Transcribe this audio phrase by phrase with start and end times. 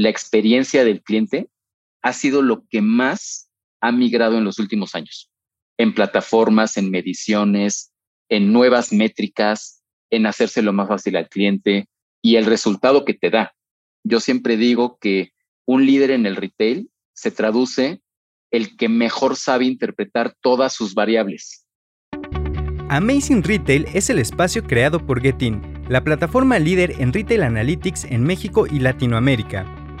[0.00, 1.50] la experiencia del cliente
[2.00, 3.50] ha sido lo que más
[3.82, 5.30] ha migrado en los últimos años,
[5.76, 7.92] en plataformas, en mediciones,
[8.30, 11.86] en nuevas métricas, en hacérselo más fácil al cliente
[12.22, 13.54] y el resultado que te da.
[14.02, 15.32] Yo siempre digo que
[15.66, 18.00] un líder en el retail se traduce
[18.50, 21.66] el que mejor sabe interpretar todas sus variables.
[22.88, 28.24] Amazing Retail es el espacio creado por Getin, la plataforma líder en Retail Analytics en
[28.24, 29.79] México y Latinoamérica.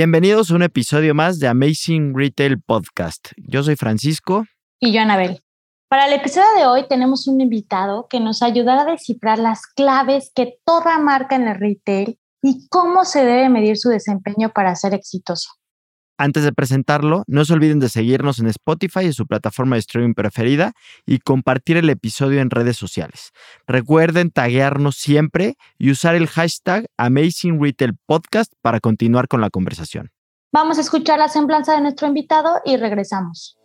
[0.00, 3.32] Bienvenidos a un episodio más de Amazing Retail Podcast.
[3.36, 4.44] Yo soy Francisco.
[4.78, 5.42] Y yo, Anabel.
[5.88, 10.30] Para el episodio de hoy tenemos un invitado que nos ayudará a descifrar las claves
[10.32, 14.94] que toda marca en el retail y cómo se debe medir su desempeño para ser
[14.94, 15.48] exitoso.
[16.20, 20.14] Antes de presentarlo, no se olviden de seguirnos en Spotify y su plataforma de streaming
[20.14, 20.72] preferida
[21.06, 23.30] y compartir el episodio en redes sociales.
[23.68, 30.10] Recuerden taguearnos siempre y usar el hashtag Amazing Retail Podcast para continuar con la conversación.
[30.52, 33.56] Vamos a escuchar la semblanza de nuestro invitado y regresamos.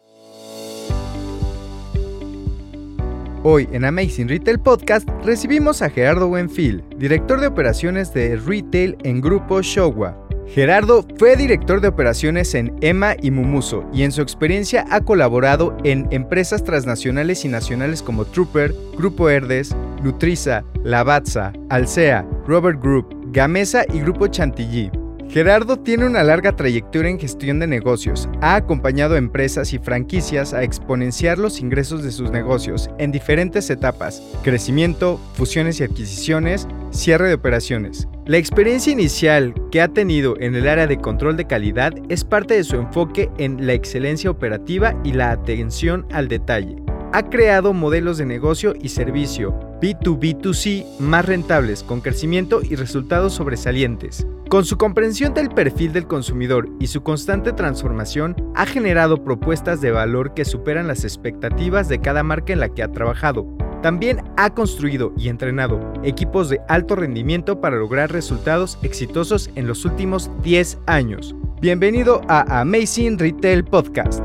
[3.46, 9.20] Hoy en Amazing Retail Podcast recibimos a Gerardo Buenfil, director de operaciones de retail en
[9.20, 10.18] Grupo Showa.
[10.48, 15.76] Gerardo fue director de operaciones en EMA y Mumuso y en su experiencia ha colaborado
[15.84, 23.84] en empresas transnacionales y nacionales como Trooper, Grupo Herdes, Nutriza, Lavazza, Alsea, Robert Group, Gamesa
[23.92, 24.92] y Grupo Chantilly.
[25.34, 28.30] Gerardo tiene una larga trayectoria en gestión de negocios.
[28.42, 33.72] Ha acompañado a empresas y franquicias a exponenciar los ingresos de sus negocios en diferentes
[33.72, 38.08] etapas, crecimiento, fusiones y adquisiciones, cierre de operaciones.
[38.28, 42.54] La experiencia inicial que ha tenido en el área de control de calidad es parte
[42.54, 46.76] de su enfoque en la excelencia operativa y la atención al detalle
[47.14, 54.26] ha creado modelos de negocio y servicio B2B2C más rentables, con crecimiento y resultados sobresalientes.
[54.48, 59.92] Con su comprensión del perfil del consumidor y su constante transformación, ha generado propuestas de
[59.92, 63.46] valor que superan las expectativas de cada marca en la que ha trabajado.
[63.82, 69.84] También ha construido y entrenado equipos de alto rendimiento para lograr resultados exitosos en los
[69.84, 71.36] últimos 10 años.
[71.60, 74.23] Bienvenido a Amazing Retail Podcast.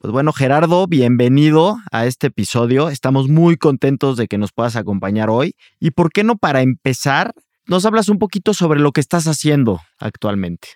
[0.00, 2.88] Pues bueno, Gerardo, bienvenido a este episodio.
[2.88, 5.56] Estamos muy contentos de que nos puedas acompañar hoy.
[5.80, 7.32] Y por qué no, para empezar,
[7.66, 10.68] nos hablas un poquito sobre lo que estás haciendo actualmente.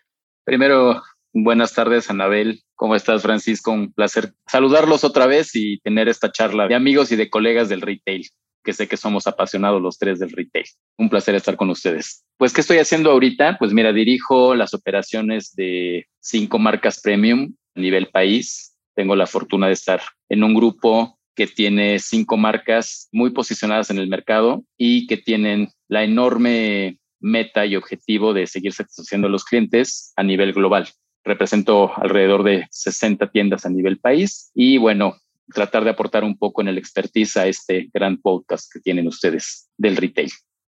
[0.43, 1.03] Primero,
[1.33, 2.63] buenas tardes, Anabel.
[2.75, 3.71] ¿Cómo estás, Francisco?
[3.71, 7.81] Un placer saludarlos otra vez y tener esta charla de amigos y de colegas del
[7.81, 8.27] retail,
[8.65, 10.67] que sé que somos apasionados los tres del retail.
[10.99, 12.25] Un placer estar con ustedes.
[12.39, 13.57] Pues, ¿qué estoy haciendo ahorita?
[13.61, 19.67] Pues mira, dirijo las operaciones de cinco marcas premium a nivel país tengo la fortuna
[19.67, 25.07] de estar en un grupo que tiene cinco marcas muy posicionadas en el mercado y
[25.07, 30.53] que tienen la enorme meta y objetivo de seguir satisfaciendo a los clientes a nivel
[30.53, 30.89] global.
[31.25, 35.17] Represento alrededor de 60 tiendas a nivel país y bueno,
[35.55, 39.71] tratar de aportar un poco en el expertise a este gran podcast que tienen ustedes
[39.77, 40.31] del retail.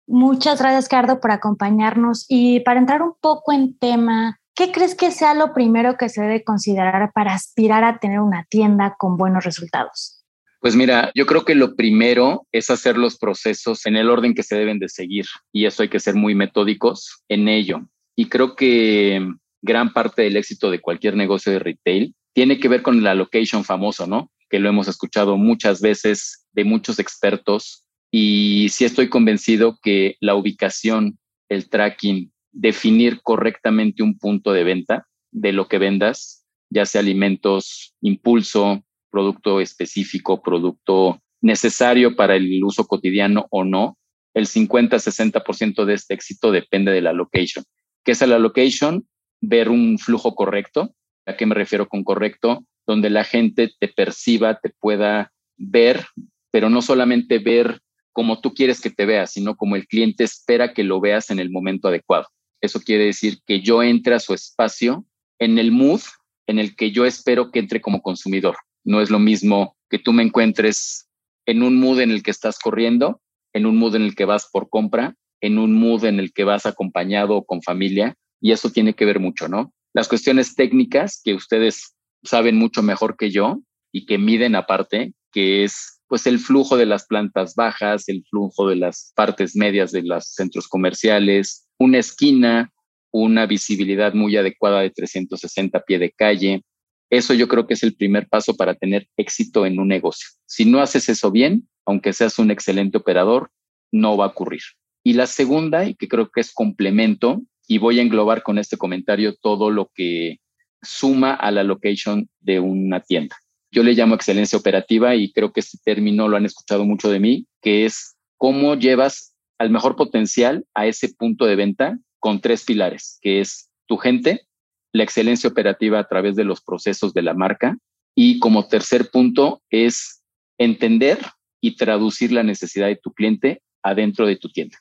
[0.07, 2.25] Muchas gracias, Cardo, por acompañarnos.
[2.29, 6.21] Y para entrar un poco en tema, ¿Qué crees que sea lo primero que se
[6.21, 10.25] debe considerar para aspirar a tener una tienda con buenos resultados?
[10.59, 14.43] Pues mira, yo creo que lo primero es hacer los procesos en el orden que
[14.43, 17.89] se deben de seguir y eso hay que ser muy metódicos en ello.
[18.17, 19.25] Y creo que
[19.63, 23.63] gran parte del éxito de cualquier negocio de retail tiene que ver con la location
[23.63, 24.33] famoso, ¿no?
[24.51, 30.35] Que lo hemos escuchado muchas veces de muchos expertos y sí estoy convencido que la
[30.35, 31.17] ubicación,
[31.49, 37.95] el tracking definir correctamente un punto de venta de lo que vendas, ya sea alimentos,
[38.01, 43.99] impulso, producto específico, producto necesario para el uso cotidiano o no,
[44.35, 47.65] el 50-60% de este éxito depende de la location.
[48.05, 49.07] ¿Qué es la location?
[49.41, 50.95] Ver un flujo correcto.
[51.27, 52.65] ¿A qué me refiero con correcto?
[52.87, 56.07] Donde la gente te perciba, te pueda ver,
[56.51, 57.81] pero no solamente ver
[58.13, 61.39] como tú quieres que te veas, sino como el cliente espera que lo veas en
[61.39, 62.27] el momento adecuado.
[62.61, 65.05] Eso quiere decir que yo entre a su espacio
[65.39, 66.01] en el mood
[66.47, 68.57] en el que yo espero que entre como consumidor.
[68.85, 71.09] No es lo mismo que tú me encuentres
[71.47, 73.21] en un mood en el que estás corriendo,
[73.53, 76.45] en un mood en el que vas por compra, en un mood en el que
[76.45, 79.73] vas acompañado o con familia, y eso tiene que ver mucho, ¿no?
[79.95, 83.61] Las cuestiones técnicas que ustedes saben mucho mejor que yo
[83.93, 88.69] y que miden aparte, que es pues el flujo de las plantas bajas, el flujo
[88.69, 92.73] de las partes medias de los centros comerciales, una esquina,
[93.11, 96.63] una visibilidad muy adecuada de 360 pie de calle.
[97.11, 100.29] Eso yo creo que es el primer paso para tener éxito en un negocio.
[100.47, 103.51] Si no haces eso bien, aunque seas un excelente operador,
[103.91, 104.61] no va a ocurrir.
[105.03, 108.77] Y la segunda, y que creo que es complemento, y voy a englobar con este
[108.77, 110.39] comentario todo lo que
[110.83, 113.37] suma a la location de una tienda.
[113.71, 117.21] Yo le llamo excelencia operativa y creo que este término lo han escuchado mucho de
[117.21, 122.65] mí, que es cómo llevas al mejor potencial a ese punto de venta con tres
[122.65, 124.47] pilares, que es tu gente,
[124.93, 127.77] la excelencia operativa a través de los procesos de la marca
[128.15, 130.23] y como tercer punto es
[130.59, 131.19] entender
[131.61, 134.79] y traducir la necesidad de tu cliente adentro de tu tienda.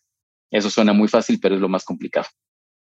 [0.51, 2.27] Eso suena muy fácil, pero es lo más complicado.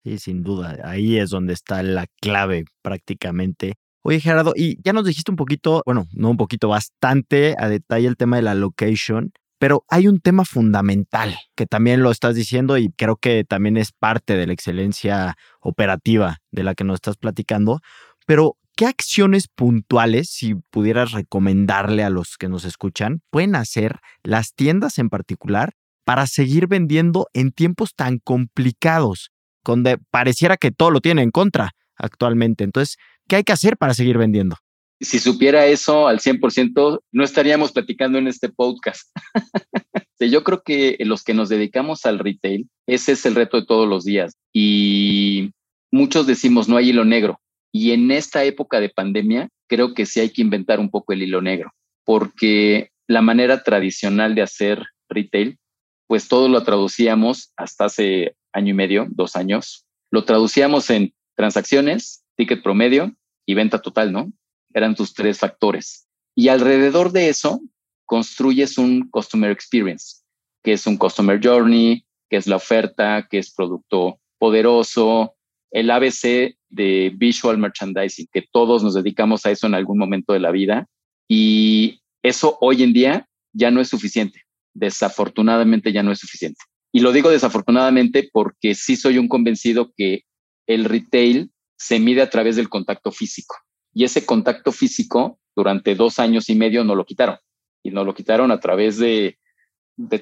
[0.05, 0.79] Sí, sin duda.
[0.85, 3.75] Ahí es donde está la clave prácticamente.
[4.03, 8.07] Oye, Gerardo, y ya nos dijiste un poquito, bueno, no un poquito, bastante a detalle
[8.07, 12.77] el tema de la location, pero hay un tema fundamental que también lo estás diciendo
[12.79, 17.17] y creo que también es parte de la excelencia operativa de la que nos estás
[17.17, 17.81] platicando.
[18.27, 24.55] Pero, ¿qué acciones puntuales, si pudieras recomendarle a los que nos escuchan, pueden hacer las
[24.55, 25.73] tiendas en particular
[26.05, 29.31] para seguir vendiendo en tiempos tan complicados?
[29.67, 32.65] donde pareciera que todo lo tiene en contra actualmente.
[32.65, 32.97] Entonces,
[33.29, 34.57] ¿qué hay que hacer para seguir vendiendo?
[35.01, 39.11] Si supiera eso al 100%, no estaríamos platicando en este podcast.
[40.19, 43.89] Yo creo que los que nos dedicamos al retail, ese es el reto de todos
[43.89, 44.35] los días.
[44.53, 45.51] Y
[45.91, 47.41] muchos decimos, no hay hilo negro.
[47.73, 51.23] Y en esta época de pandemia, creo que sí hay que inventar un poco el
[51.23, 51.73] hilo negro,
[52.05, 55.59] porque la manera tradicional de hacer retail,
[56.07, 62.25] pues todo lo traducíamos hasta hace año y medio, dos años, lo traducíamos en transacciones,
[62.37, 63.15] ticket promedio
[63.45, 64.33] y venta total, ¿no?
[64.77, 66.07] Eran tus tres factores.
[66.35, 67.61] Y alrededor de eso,
[68.05, 70.19] construyes un customer experience,
[70.63, 75.35] que es un customer journey, que es la oferta, que es producto poderoso,
[75.71, 80.41] el ABC de visual merchandising, que todos nos dedicamos a eso en algún momento de
[80.41, 80.87] la vida.
[81.27, 84.43] Y eso hoy en día ya no es suficiente.
[84.75, 86.61] Desafortunadamente ya no es suficiente.
[86.93, 90.23] Y lo digo desafortunadamente porque sí soy un convencido que
[90.67, 93.57] el retail se mide a través del contacto físico.
[93.97, 97.39] Y ese contacto físico durante dos años y medio no lo quitaron.
[97.83, 99.39] Y no lo quitaron a través de,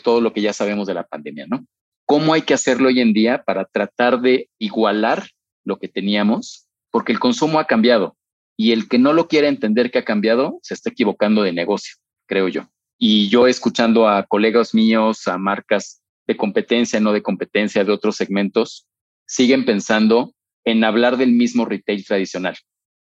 [0.04, 1.66] todo lo que ya sabemos de la pandemia, ¿no?
[2.06, 5.26] ¿Cómo hay que hacerlo hoy en día para tratar de igualar
[5.64, 6.68] lo que teníamos?
[6.92, 8.16] Porque el consumo ha cambiado
[8.56, 11.96] y el que no lo quiera entender que ha cambiado se está equivocando de negocio,
[12.26, 12.68] creo yo.
[12.96, 18.14] Y yo escuchando a colegas míos, a marcas de competencia, no de competencia de otros
[18.14, 18.86] segmentos,
[19.26, 20.32] siguen pensando
[20.64, 22.54] en hablar del mismo retail tradicional.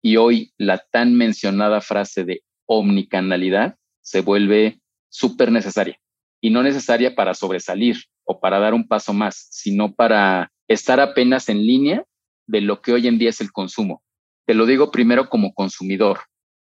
[0.02, 5.98] Y hoy la tan mencionada frase de omnicanalidad se vuelve súper necesaria.
[6.40, 11.48] Y no necesaria para sobresalir o para dar un paso más, sino para estar apenas
[11.48, 12.04] en línea
[12.46, 14.02] de lo que hoy en día es el consumo.
[14.46, 16.20] Te lo digo primero como consumidor.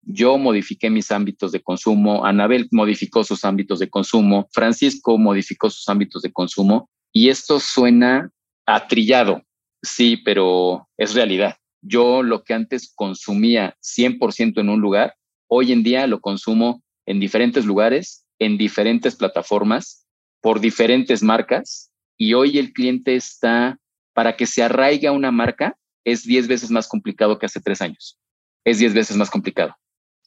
[0.02, 5.88] Yo modifiqué mis ámbitos de consumo, Anabel modificó sus ámbitos de consumo, Francisco modificó sus
[5.90, 8.32] ámbitos de consumo y esto suena
[8.66, 9.44] atrillado,
[9.84, 11.59] sí, pero es realidad.
[11.82, 15.16] Yo lo que antes consumía 100% en un lugar,
[15.48, 20.06] hoy en día lo consumo en diferentes lugares, en diferentes plataformas,
[20.42, 23.78] por diferentes marcas y hoy el cliente está,
[24.14, 28.20] para que se arraiga una marca, es 10 veces más complicado que hace tres años.
[28.66, 29.76] Es 10 veces más complicado.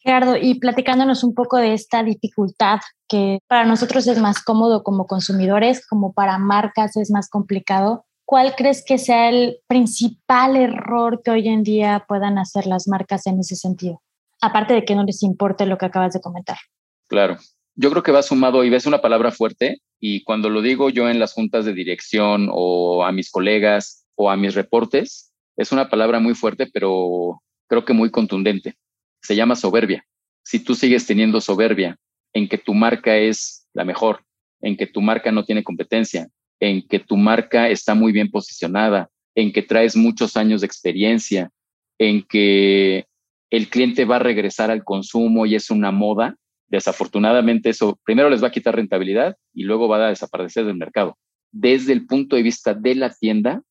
[0.02, 5.06] Gerardo, y platicándonos un poco de esta dificultad que para nosotros es más cómodo como
[5.06, 11.30] consumidores, como para marcas es más complicado, ¿cuál crees que sea el principal error que
[11.30, 14.00] hoy en día puedan hacer las marcas en ese sentido?
[14.40, 16.56] Aparte de que no les importe lo que acabas de comentar.
[17.08, 17.36] Claro,
[17.74, 21.10] yo creo que va sumado y ves una palabra fuerte y cuando lo digo yo
[21.10, 25.90] en las juntas de dirección o a mis colegas o a mis reportes, es una
[25.90, 28.76] palabra muy fuerte, pero creo que muy contundente
[29.20, 30.06] se llama soberbia.
[30.42, 31.98] Si tú sigues teniendo soberbia
[32.32, 34.24] en que tu marca es la mejor,
[34.62, 36.28] en que tu marca no tiene competencia,
[36.62, 41.50] en que tu marca está muy bien posicionada, en que traes muchos años de experiencia,
[41.98, 43.06] en que
[43.50, 46.36] el cliente va a regresar al consumo y es una moda,
[46.68, 51.18] desafortunadamente eso primero les va a quitar rentabilidad y luego va a desaparecer del mercado.
[51.50, 53.62] Desde el punto de vista de la tienda,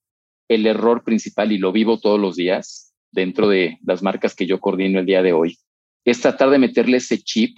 [0.49, 4.59] el error principal, y lo vivo todos los días, dentro de las marcas que yo
[4.59, 5.57] coordino el día de hoy,
[6.03, 7.57] es tratar de meterle ese chip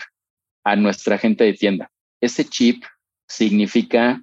[0.63, 1.89] a nuestra gente de tienda.
[2.21, 2.83] Ese chip
[3.27, 4.21] significa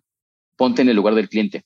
[0.60, 1.64] ponte en el lugar del cliente.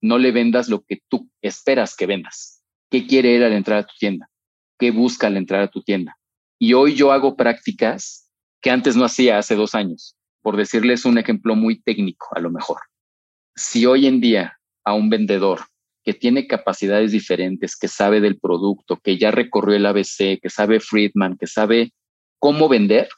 [0.00, 2.64] No le vendas lo que tú esperas que vendas.
[2.90, 4.30] ¿Qué quiere él al entrar a tu tienda?
[4.78, 6.16] ¿Qué busca al entrar a tu tienda?
[6.58, 8.30] Y hoy yo hago prácticas
[8.62, 12.50] que antes no hacía hace dos años, por decirles un ejemplo muy técnico a lo
[12.50, 12.78] mejor.
[13.54, 15.60] Si hoy en día a un vendedor
[16.02, 20.80] que tiene capacidades diferentes, que sabe del producto, que ya recorrió el ABC, que sabe
[20.80, 21.92] Friedman, que sabe
[22.38, 23.10] cómo vender,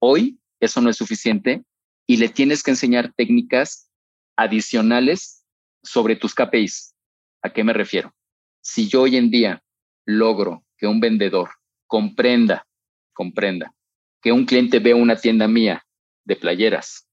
[0.00, 1.62] hoy eso no es suficiente
[2.08, 3.88] y le tienes que enseñar técnicas
[4.36, 5.44] adicionales
[5.82, 6.94] sobre tus KPIs.
[7.42, 8.14] ¿A qué me refiero?
[8.62, 9.62] Si yo hoy en día
[10.06, 11.50] logro que un vendedor
[11.86, 12.66] comprenda,
[13.12, 13.74] comprenda,
[14.22, 15.84] que un cliente vea una tienda mía
[16.24, 17.06] de playeras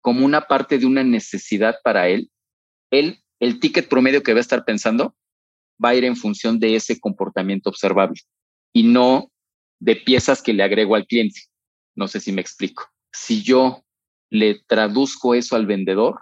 [0.00, 2.30] como una parte de una necesidad para él,
[2.90, 5.16] él el ticket promedio que va a estar pensando
[5.82, 8.20] va a ir en función de ese comportamiento observable
[8.72, 9.32] y no
[9.80, 11.40] de piezas que le agrego al cliente.
[11.96, 12.84] No sé si me explico.
[13.12, 13.84] Si yo
[14.30, 16.20] le traduzco eso al vendedor,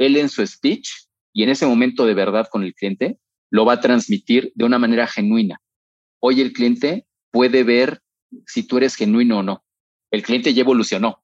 [0.00, 0.88] él en su speech
[1.32, 3.18] y en ese momento de verdad con el cliente,
[3.50, 5.60] lo va a transmitir de una manera genuina.
[6.20, 8.00] Hoy el cliente puede ver
[8.46, 9.64] si tú eres genuino o no.
[10.10, 11.22] El cliente ya evolucionó.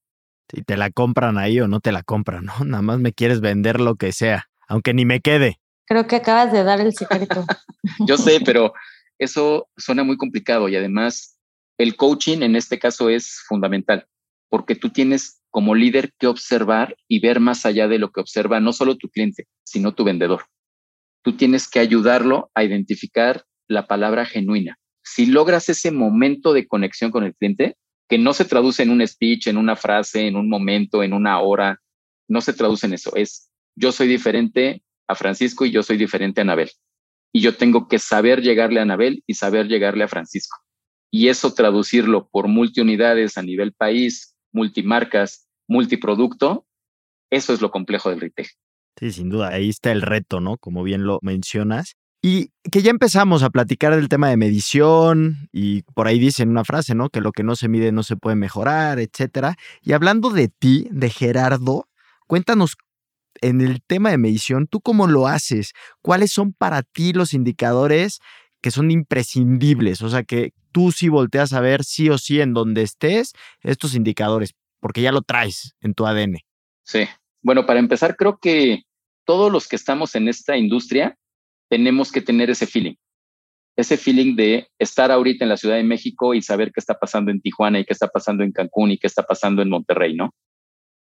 [0.52, 2.64] Si te la compran ahí o no te la compran, ¿no?
[2.64, 5.60] Nada más me quieres vender lo que sea aunque ni me quede.
[5.86, 7.44] Creo que acabas de dar el secreto.
[8.06, 8.72] Yo sé, pero
[9.18, 11.38] eso suena muy complicado y además
[11.78, 14.06] el coaching en este caso es fundamental
[14.48, 18.60] porque tú tienes como líder que observar y ver más allá de lo que observa
[18.60, 20.44] no solo tu cliente, sino tu vendedor.
[21.24, 24.76] Tú tienes que ayudarlo a identificar la palabra genuina.
[25.02, 29.06] Si logras ese momento de conexión con el cliente, que no se traduce en un
[29.08, 31.80] speech, en una frase, en un momento, en una hora,
[32.28, 36.42] no se traduce en eso, es yo soy diferente a Francisco y yo soy diferente
[36.42, 36.70] a Anabel.
[37.32, 40.58] Y yo tengo que saber llegarle a Anabel y saber llegarle a Francisco.
[41.10, 46.66] Y eso traducirlo por multiunidades a nivel país, multimarcas, multiproducto,
[47.30, 48.48] eso es lo complejo del retail.
[48.98, 50.56] Sí, sin duda, ahí está el reto, ¿no?
[50.56, 51.96] Como bien lo mencionas.
[52.22, 56.64] Y que ya empezamos a platicar del tema de medición y por ahí dicen una
[56.64, 57.10] frase, ¿no?
[57.10, 59.56] Que lo que no se mide no se puede mejorar, etcétera.
[59.82, 61.88] Y hablando de ti, de Gerardo,
[62.26, 62.76] cuéntanos
[63.42, 65.72] en el tema de medición, ¿tú cómo lo haces?
[66.02, 68.20] ¿Cuáles son para ti los indicadores
[68.62, 70.02] que son imprescindibles?
[70.02, 73.94] O sea, que tú sí volteas a ver sí o sí en donde estés estos
[73.94, 74.54] indicadores,
[74.86, 76.36] porque ya lo traes en tu ADN.
[76.84, 77.08] Sí.
[77.42, 78.84] Bueno, para empezar, creo que
[79.24, 81.16] todos los que estamos en esta industria
[81.68, 82.94] tenemos que tener ese feeling.
[83.76, 87.32] Ese feeling de estar ahorita en la Ciudad de México y saber qué está pasando
[87.32, 90.32] en Tijuana y qué está pasando en Cancún y qué está pasando en Monterrey, ¿no?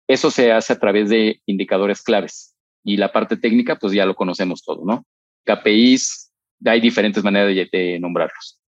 [0.09, 4.13] Eso se hace a través de indicadores claves y la parte técnica, pues ya lo
[4.13, 5.05] conocemos todo, ¿no?
[5.45, 6.33] KPIs,
[6.65, 8.59] hay diferentes maneras de, nombrarlos.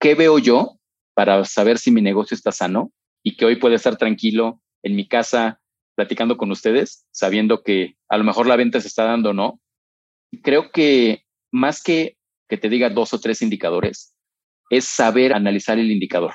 [0.00, 0.76] ¿Qué veo yo
[1.14, 2.90] para saber si mi negocio está sano
[3.22, 5.60] y que hoy puede estar tranquilo en mi casa
[5.94, 9.60] platicando con ustedes, sabiendo que a lo mejor la venta se está dando o no?
[10.42, 12.16] Creo que más que
[12.50, 14.12] que te diga dos o tres indicadores,
[14.70, 16.34] es saber analizar el indicador.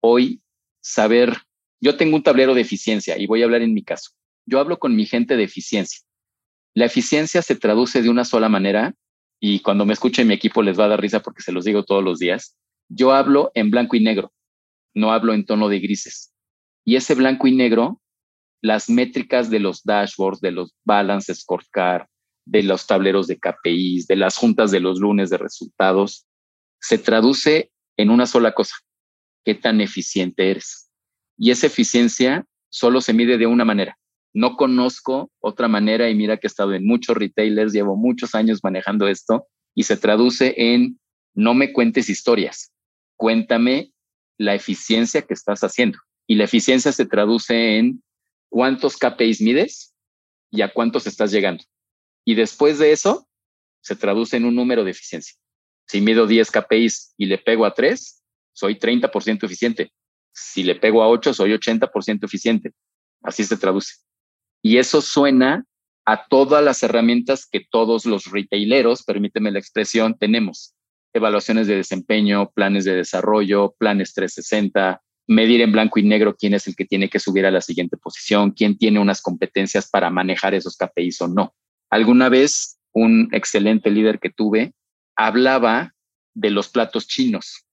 [0.00, 0.40] Hoy,
[0.80, 1.36] saber
[1.80, 4.12] yo tengo un tablero de eficiencia y voy a hablar en mi caso.
[4.46, 6.00] Yo hablo con mi gente de eficiencia.
[6.74, 8.94] La eficiencia se traduce de una sola manera
[9.40, 11.84] y cuando me escuche mi equipo les va a dar risa porque se los digo
[11.84, 12.56] todos los días.
[12.88, 14.32] Yo hablo en blanco y negro,
[14.96, 16.32] no hablo en tono de grises.
[16.84, 18.00] Y ese blanco y negro,
[18.62, 22.06] las métricas de los dashboards, de los balance scorecard,
[22.46, 26.26] de los tableros de KPIs, de las juntas de los lunes de resultados,
[26.80, 28.76] se traduce en una sola cosa.
[29.44, 30.90] ¿Qué tan eficiente eres?
[31.36, 33.98] Y esa eficiencia solo se mide de una manera.
[34.32, 38.60] No conozco otra manera y mira que he estado en muchos retailers, llevo muchos años
[38.62, 40.98] manejando esto y se traduce en
[41.34, 42.72] no me cuentes historias,
[43.16, 43.92] cuéntame
[44.38, 45.98] la eficiencia que estás haciendo.
[46.26, 48.02] Y la eficiencia se traduce en
[48.48, 49.94] cuántos KPIs mides
[50.50, 51.64] y a cuántos estás llegando.
[52.24, 53.28] Y después de eso,
[53.80, 55.36] se traduce en un número de eficiencia.
[55.86, 59.92] Si mido 10 KPIs y le pego a 3, soy 30% eficiente
[60.36, 62.72] si le pego a 8, soy 80% eficiente.
[63.22, 63.94] Así se traduce.
[64.62, 65.64] Y eso suena
[66.04, 70.74] a todas las herramientas que todos los retaileros, permíteme la expresión, tenemos.
[71.16, 76.66] Evaluaciones de desempeño, planes de desarrollo, planes 360, medir en blanco y negro quién es
[76.66, 80.52] el que tiene que subir a la siguiente posición, quién tiene unas competencias para manejar
[80.52, 81.54] esos KPIs o no.
[81.88, 84.74] Alguna vez un excelente líder que tuve
[85.16, 85.94] hablaba
[86.34, 87.64] de los platos chinos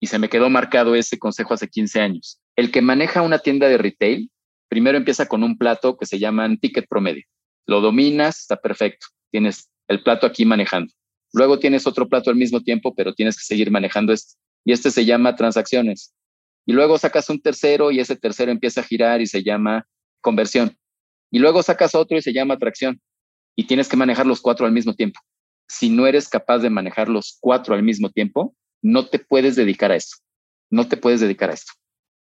[0.00, 2.40] y se me quedó marcado ese consejo hace 15 años.
[2.56, 4.28] El que maneja una tienda de retail,
[4.68, 7.22] primero empieza con un plato que se llama ticket promedio.
[7.64, 9.06] Lo dominas, está perfecto.
[9.30, 10.92] Tienes el plato aquí manejando.
[11.32, 14.34] Luego tienes otro plato al mismo tiempo, pero tienes que seguir manejando este.
[14.64, 16.14] Y este se llama transacciones.
[16.66, 19.86] Y luego sacas un tercero y ese tercero empieza a girar y se llama
[20.20, 20.76] conversión.
[21.30, 23.00] Y luego sacas otro y se llama atracción.
[23.56, 25.20] Y tienes que manejar los cuatro al mismo tiempo.
[25.68, 29.92] Si no eres capaz de manejar los cuatro al mismo tiempo, no te puedes dedicar
[29.92, 30.16] a esto.
[30.70, 31.72] No te puedes dedicar a esto.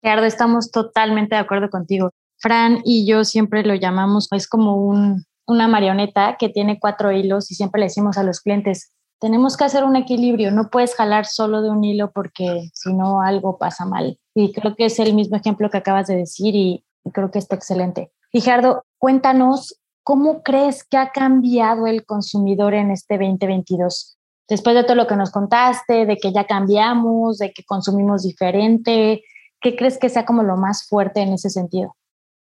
[0.02, 2.12] Gerardo, estamos totalmente de acuerdo contigo.
[2.40, 7.50] Fran y yo siempre lo llamamos, es como un, una marioneta que tiene cuatro hilos
[7.52, 11.26] y siempre le decimos a los clientes, tenemos que hacer un equilibrio, no puedes jalar
[11.26, 14.20] solo de un hilo porque si no algo pasa mal.
[14.36, 16.84] Y creo que es el mismo ejemplo que acabas de decir y,
[17.14, 18.12] creo que está excelente.
[18.34, 24.18] Y Gerardo, cuéntanos, ¿cómo crees que ha cambiado el consumidor en este 2022?
[24.50, 29.24] Después de todo lo que nos contaste, de que ya cambiamos, de que consumimos diferente,
[29.62, 31.96] ¿qué crees que sea como lo más fuerte en ese sentido?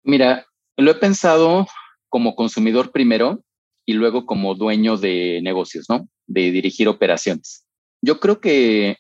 [0.04, 0.46] Mira,
[0.78, 1.66] lo he pensado
[2.10, 3.44] como consumidor primero
[3.86, 6.08] y luego como dueño de negocios, ¿no?
[6.32, 7.66] De dirigir operaciones.
[8.02, 8.98] Yo creo que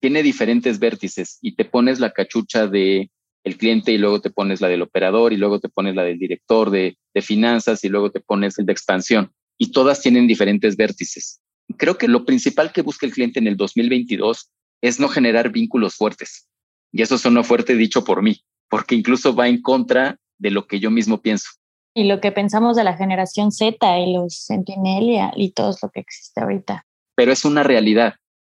[0.00, 3.10] tiene diferentes vértices y te pones la cachucha de
[3.44, 6.18] el cliente y luego te pones la del operador y luego te pones la del
[6.18, 10.76] director de, de finanzas y luego te pones el de expansión y todas tienen diferentes
[10.76, 11.40] vértices.
[11.76, 14.50] Creo que lo principal que busca el cliente en el 2022
[14.82, 16.48] es no generar vínculos fuertes.
[16.92, 20.80] Y eso suena fuerte dicho por mí, porque incluso va en contra de lo que
[20.80, 21.48] yo mismo pienso.
[21.98, 26.00] Y lo que pensamos de la generación Z y los Centennial y todo lo que
[26.00, 26.86] existe ahorita.
[27.14, 28.16] Pero es una realidad.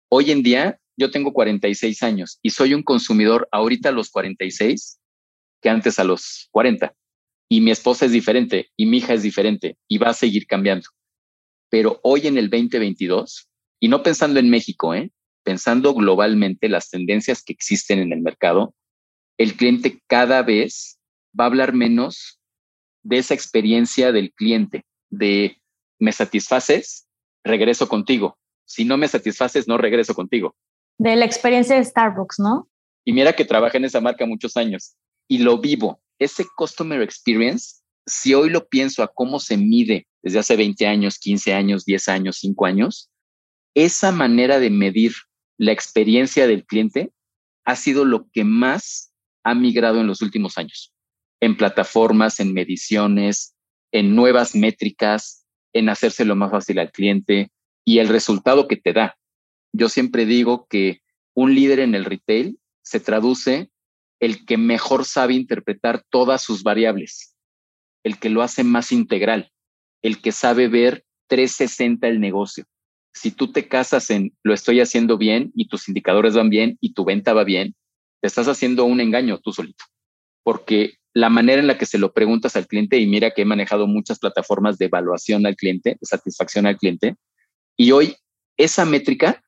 [0.10, 5.00] Hoy en día, yo tengo 46 años y soy un consumidor ahorita a los 46
[5.62, 6.93] que antes a los 40.
[7.48, 10.89] Y mi esposa es diferente y mi hija es diferente y va a seguir cambiando.
[11.69, 13.48] Pero hoy en el 2022,
[13.79, 15.13] y no pensando en México, ¿eh?
[15.43, 18.75] pensando globalmente las tendencias que existen en el mercado,
[19.38, 21.00] el cliente cada vez
[21.39, 22.38] va a hablar menos
[23.10, 25.58] de esa experiencia del cliente, de
[25.98, 27.08] me satisfaces,
[27.44, 28.38] regreso contigo.
[28.66, 30.56] Si no me satisfaces, no regreso contigo.
[31.00, 32.70] De la experiencia de Starbucks, ¿no?
[33.04, 34.96] Y mira que trabajé en esa marca muchos años
[35.28, 36.00] y lo vivo.
[36.20, 41.17] Ese customer experience, si hoy lo pienso a cómo se mide desde hace 20 años,
[41.17, 43.10] 15 años, 10 años, 5 años,
[43.74, 45.13] esa manera de medir
[45.58, 47.12] la experiencia del cliente
[47.65, 49.12] ha sido lo que más
[49.43, 50.93] ha migrado en los últimos años
[51.41, 53.56] en plataformas, en mediciones,
[53.91, 57.52] en nuevas métricas, en hacérselo más fácil al cliente
[57.86, 59.17] y el resultado que te da.
[59.73, 61.02] Yo siempre digo que
[61.34, 63.69] un líder en el retail se traduce
[64.19, 67.36] el que mejor sabe interpretar todas sus variables,
[68.04, 69.52] el que lo hace más integral,
[70.02, 72.65] el que sabe ver 360 el negocio.
[73.13, 76.93] Si tú te casas en lo estoy haciendo bien y tus indicadores van bien y
[76.93, 77.75] tu venta va bien,
[78.21, 79.86] te estás haciendo un engaño tú solito,
[80.43, 83.45] porque la manera en la que se lo preguntas al cliente, y mira que he
[83.45, 87.15] manejado muchas plataformas de evaluación al cliente, de satisfacción al cliente,
[87.78, 88.15] y hoy
[88.58, 89.43] esa métrica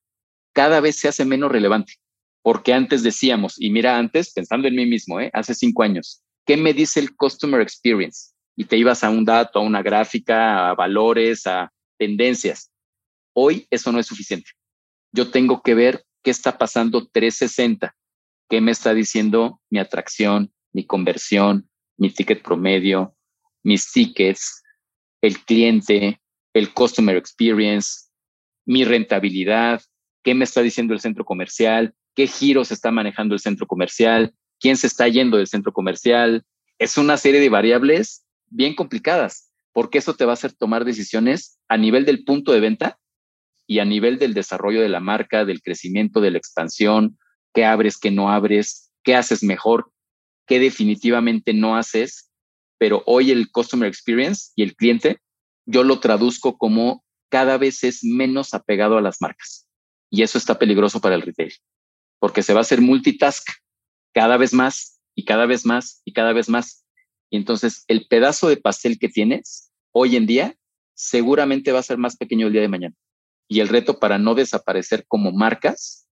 [0.54, 1.94] cada vez se hace menos relevante,
[2.42, 5.30] porque antes decíamos, y mira antes, pensando en mí mismo, ¿eh?
[5.34, 8.32] hace cinco años, ¿qué me dice el Customer Experience?
[8.56, 12.72] Y te ibas a un dato, a una gráfica, a valores, a tendencias.
[13.34, 14.52] Hoy eso no es suficiente.
[15.14, 17.96] Yo tengo que ver qué está pasando 360,
[18.50, 23.16] qué me está diciendo mi atracción, mi conversión, mi ticket promedio,
[23.64, 24.64] mis tickets,
[25.22, 26.22] el cliente,
[26.54, 28.10] el customer experience,
[28.66, 29.82] mi rentabilidad,
[30.24, 34.78] qué me está diciendo el centro comercial, qué giros está manejando el centro comercial, quién
[34.78, 36.44] se está yendo del centro comercial.
[36.78, 41.60] Es una serie de variables bien complicadas, porque eso te va a hacer tomar decisiones
[41.68, 43.00] a nivel del punto de venta
[43.68, 47.18] y a nivel del desarrollo de la marca, del crecimiento, de la expansión,
[47.54, 49.92] qué abres, qué no abres, qué haces mejor,
[50.48, 52.32] que definitivamente no haces,
[52.78, 55.20] pero hoy el customer experience y el cliente,
[55.66, 59.68] yo lo traduzco como cada vez es menos apegado a las marcas.
[60.10, 61.54] Y eso está peligroso para el retail,
[62.20, 63.48] porque se va a hacer multitask
[64.14, 66.86] cada vez más y cada vez más y cada vez más.
[67.30, 70.56] Y entonces el pedazo de pastel que tienes hoy en día
[70.94, 72.96] seguramente va a ser más pequeño el día de mañana.
[73.48, 76.08] Y el reto para no desaparecer como marcas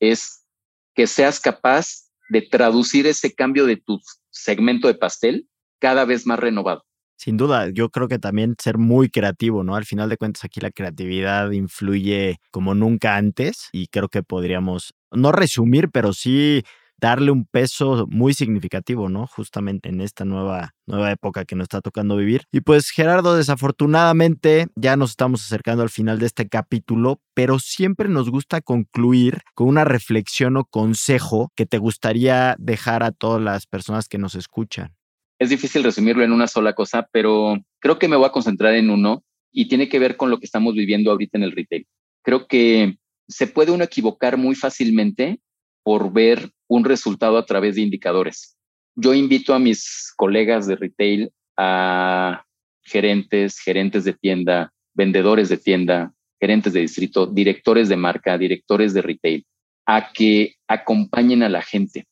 [0.00, 0.46] es
[0.94, 6.38] que seas capaz de traducir ese cambio de tu segmento de pastel cada vez más
[6.38, 6.82] renovado.
[7.16, 9.76] Sin duda, yo creo que también ser muy creativo, ¿no?
[9.76, 14.94] Al final de cuentas aquí la creatividad influye como nunca antes y creo que podríamos
[15.12, 16.64] no resumir, pero sí
[17.02, 19.26] darle un peso muy significativo, ¿no?
[19.26, 22.44] Justamente en esta nueva, nueva época que nos está tocando vivir.
[22.52, 28.08] Y pues Gerardo, desafortunadamente ya nos estamos acercando al final de este capítulo, pero siempre
[28.08, 33.66] nos gusta concluir con una reflexión o consejo que te gustaría dejar a todas las
[33.66, 34.94] personas que nos escuchan.
[35.40, 38.90] Es difícil resumirlo en una sola cosa, pero creo que me voy a concentrar en
[38.90, 41.84] uno y tiene que ver con lo que estamos viviendo ahorita en el retail.
[42.22, 45.40] Creo que se puede uno equivocar muy fácilmente
[45.82, 48.56] por ver un resultado a través de indicadores.
[48.94, 52.44] Yo invito a mis colegas de retail, a
[52.82, 59.02] gerentes, gerentes de tienda, vendedores de tienda, gerentes de distrito, directores de marca, directores de
[59.02, 59.46] retail,
[59.86, 62.06] a que acompañen a la gente,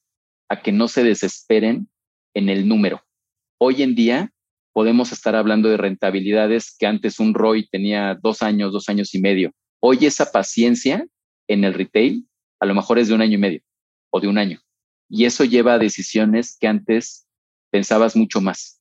[0.48, 1.88] a que no se desesperen
[2.34, 3.02] en el número.
[3.58, 4.32] Hoy en día
[4.72, 9.20] podemos estar hablando de rentabilidades que antes un ROI tenía dos años, dos años y
[9.20, 9.52] medio.
[9.80, 11.06] Hoy esa paciencia
[11.48, 12.26] en el retail
[12.60, 13.62] a lo mejor es de un año y medio
[14.10, 14.60] o de un año.
[15.08, 17.26] Y eso lleva a decisiones que antes
[17.70, 18.80] pensabas mucho más.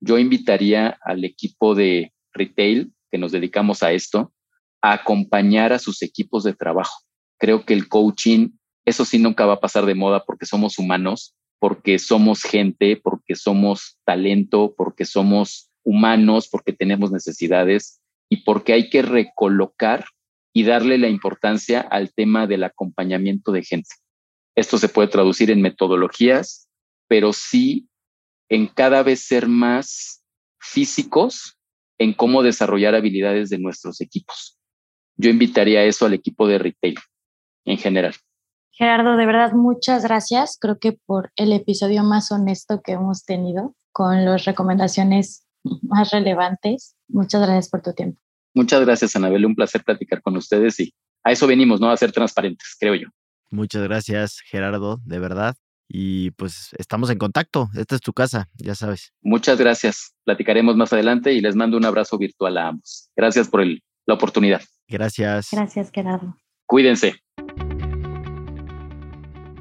[0.00, 4.32] Yo invitaría al equipo de retail que nos dedicamos a esto
[4.82, 7.02] a acompañar a sus equipos de trabajo.
[7.38, 8.50] Creo que el coaching,
[8.84, 13.34] eso sí nunca va a pasar de moda porque somos humanos, porque somos gente, porque
[13.34, 20.04] somos talento, porque somos humanos, porque tenemos necesidades y porque hay que recolocar
[20.54, 23.90] y darle la importancia al tema del acompañamiento de gente.
[24.54, 26.68] Esto se puede traducir en metodologías,
[27.08, 27.88] pero sí
[28.48, 30.24] en cada vez ser más
[30.60, 31.58] físicos
[31.98, 34.58] en cómo desarrollar habilidades de nuestros equipos.
[35.16, 36.98] Yo invitaría eso al equipo de retail
[37.64, 38.14] en general.
[38.70, 40.56] Gerardo, de verdad, muchas gracias.
[40.60, 45.46] Creo que por el episodio más honesto que hemos tenido, con las recomendaciones
[45.82, 46.96] más relevantes.
[47.08, 48.23] Muchas gracias por tu tiempo.
[48.54, 49.44] Muchas gracias, Anabel.
[49.44, 51.90] Un placer platicar con ustedes y a eso venimos, ¿no?
[51.90, 53.08] A ser transparentes, creo yo.
[53.50, 55.56] Muchas gracias, Gerardo, de verdad.
[55.88, 57.68] Y pues estamos en contacto.
[57.76, 59.12] Esta es tu casa, ya sabes.
[59.22, 60.14] Muchas gracias.
[60.24, 63.10] Platicaremos más adelante y les mando un abrazo virtual a ambos.
[63.16, 64.62] Gracias por la oportunidad.
[64.88, 65.48] Gracias.
[65.52, 66.36] Gracias, Gerardo.
[66.66, 67.16] Cuídense.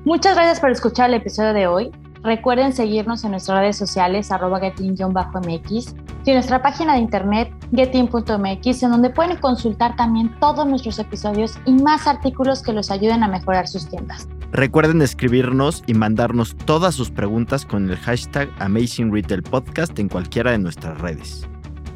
[0.06, 1.92] Muchas gracias por escuchar el episodio de hoy.
[2.24, 8.84] Recuerden seguirnos en nuestras redes sociales, arroba getin-mx y en nuestra página de internet getin.mx,
[8.84, 13.28] en donde pueden consultar también todos nuestros episodios y más artículos que los ayuden a
[13.28, 14.28] mejorar sus tiendas.
[14.52, 20.52] Recuerden escribirnos y mandarnos todas sus preguntas con el hashtag Amazing Retail Podcast en cualquiera
[20.52, 21.48] de nuestras redes.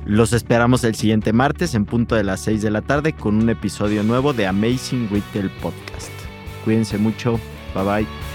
[0.05, 3.49] Los esperamos el siguiente martes en punto de las 6 de la tarde con un
[3.49, 6.11] episodio nuevo de Amazing Retail Podcast.
[6.63, 7.39] Cuídense mucho.
[7.75, 8.26] Bye bye.